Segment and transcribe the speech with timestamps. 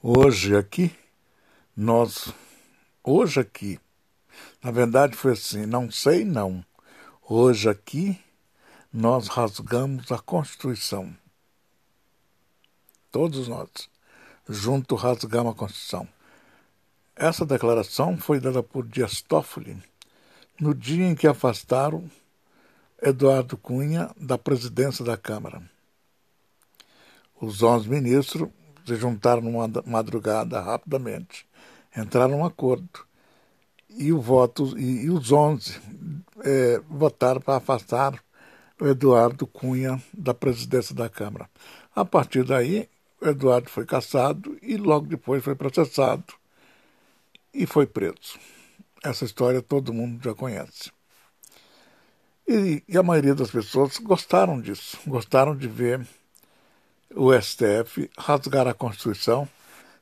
[0.00, 0.96] Hoje aqui,
[1.76, 2.32] nós.
[3.02, 3.80] Hoje aqui.
[4.62, 6.64] Na verdade foi assim, não sei não.
[7.28, 8.16] Hoje aqui,
[8.92, 11.12] nós rasgamos a Constituição.
[13.10, 13.68] Todos nós,
[14.48, 16.08] junto rasgamos a Constituição.
[17.16, 19.82] Essa declaração foi dada por Dias Toffoli
[20.60, 22.08] no dia em que afastaram
[23.02, 25.60] Eduardo Cunha da presidência da Câmara.
[27.40, 28.48] Os 11 ministros
[28.88, 31.46] se juntaram numa madrugada rapidamente,
[31.96, 33.06] entraram num acordo
[33.90, 35.80] e o voto e, e os 11
[36.44, 38.22] é, votaram para afastar
[38.80, 41.48] o Eduardo Cunha da presidência da Câmara.
[41.94, 42.88] A partir daí,
[43.20, 46.34] o Eduardo foi caçado e logo depois foi processado
[47.52, 48.38] e foi preso.
[49.02, 50.92] Essa história todo mundo já conhece.
[52.46, 56.06] E, e a maioria das pessoas gostaram disso, gostaram de ver
[57.14, 59.48] o STF rasgar a Constituição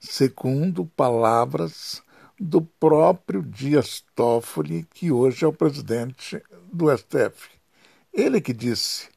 [0.00, 2.02] segundo palavras
[2.38, 7.50] do próprio Dias Toffoli, que hoje é o presidente do STF.
[8.12, 9.08] Ele que disse,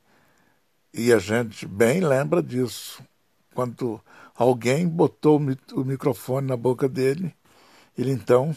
[0.94, 3.04] e a gente bem lembra disso,
[3.54, 4.02] quando
[4.36, 5.38] alguém botou
[5.74, 7.34] o microfone na boca dele,
[7.98, 8.56] ele então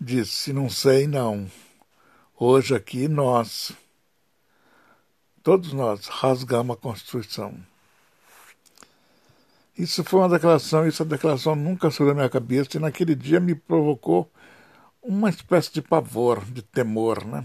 [0.00, 1.50] disse: Não sei, não.
[2.38, 3.72] Hoje aqui nós,
[5.42, 7.71] todos nós, rasgamos a Constituição.
[9.76, 13.54] Isso foi uma declaração, essa declaração nunca saiu da minha cabeça e naquele dia me
[13.54, 14.30] provocou
[15.02, 17.42] uma espécie de pavor, de temor, né?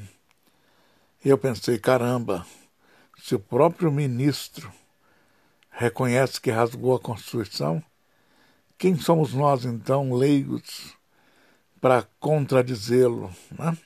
[1.24, 2.46] Eu pensei, caramba,
[3.18, 4.70] se o próprio ministro
[5.72, 7.82] reconhece que rasgou a Constituição,
[8.78, 10.94] quem somos nós então, leigos,
[11.80, 13.78] para contradizê-lo, né?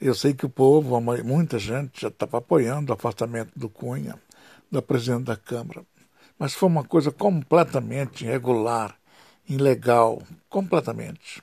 [0.00, 4.18] Eu sei que o povo, muita gente já estava apoiando o afastamento do Cunha,
[4.70, 5.84] da presidente da Câmara
[6.38, 8.96] mas foi uma coisa completamente irregular,
[9.48, 11.42] ilegal, completamente.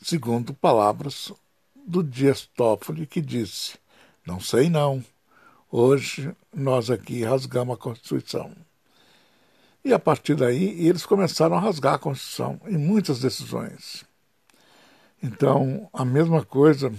[0.00, 1.32] Segundo palavras
[1.74, 3.78] do Dias Toffoli, que disse:
[4.26, 5.04] Não sei não,
[5.70, 8.52] hoje nós aqui rasgamos a Constituição.
[9.84, 14.04] E a partir daí eles começaram a rasgar a Constituição em muitas decisões.
[15.22, 16.92] Então, a mesma coisa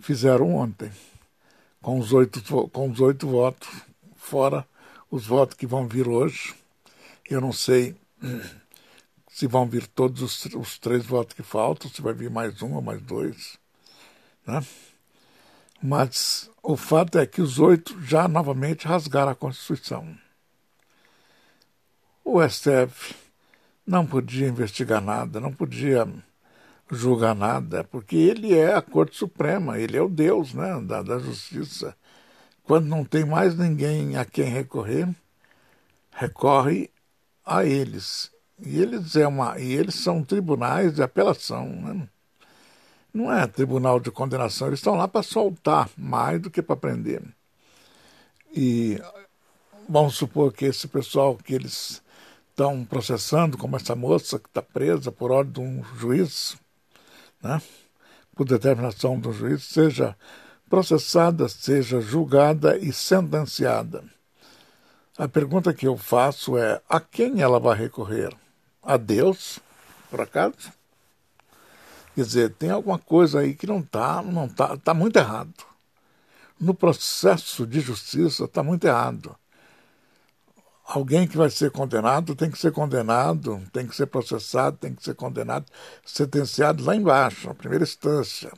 [0.00, 0.90] fizeram ontem,
[1.82, 3.68] com os oito, com os oito votos,
[4.16, 4.66] fora
[5.10, 6.54] os votos que vão vir hoje.
[7.28, 7.96] Eu não sei
[9.30, 12.74] se vão vir todos os, os três votos que faltam, se vai vir mais um
[12.74, 13.58] ou mais dois.
[14.46, 14.64] Né?
[15.82, 20.16] Mas o fato é que os oito já novamente rasgaram a Constituição.
[22.24, 23.14] O STF
[23.86, 26.06] não podia investigar nada, não podia
[26.90, 31.18] julgar nada, porque ele é a Corte Suprema, ele é o Deus né, da, da
[31.18, 31.96] justiça.
[32.68, 35.08] Quando não tem mais ninguém a quem recorrer,
[36.12, 36.90] recorre
[37.42, 38.30] a eles.
[38.58, 41.66] E eles, é uma, e eles são tribunais de apelação.
[41.66, 42.06] Né?
[43.14, 47.22] Não é tribunal de condenação, eles estão lá para soltar mais do que para prender.
[48.54, 49.00] E
[49.88, 52.02] vamos supor que esse pessoal que eles
[52.50, 56.58] estão processando, como essa moça que está presa por ordem de um juiz,
[57.42, 57.62] né?
[58.36, 60.14] por determinação do juiz, seja
[60.68, 64.04] processada, seja julgada e sentenciada.
[65.16, 68.32] A pergunta que eu faço é: a quem ela vai recorrer?
[68.82, 69.58] A Deus,
[70.08, 70.72] por acaso?
[72.14, 75.54] Quer dizer, tem alguma coisa aí que não está, não está, está muito errado.
[76.58, 79.36] No processo de justiça está muito errado.
[80.84, 85.04] Alguém que vai ser condenado tem que ser condenado, tem que ser processado, tem que
[85.04, 85.66] ser condenado,
[86.04, 88.50] sentenciado lá embaixo, na primeira instância,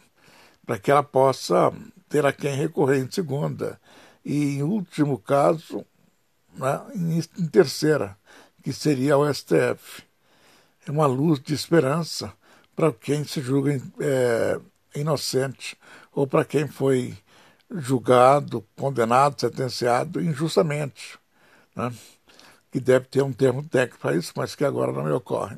[0.65, 1.73] para que ela possa
[2.11, 3.81] ter a quem recorrer em segunda
[4.23, 5.87] e, em último caso,
[6.55, 8.19] né, em, em terceira,
[8.63, 10.03] que seria o STF.
[10.87, 12.33] É uma luz de esperança
[12.75, 14.61] para quem se julga é,
[14.95, 15.79] inocente
[16.13, 17.17] ou para quem foi
[17.71, 21.19] julgado, condenado, sentenciado injustamente.
[21.77, 21.93] Né?
[22.73, 25.57] Que deve ter um termo técnico para isso, mas que agora não me ocorre.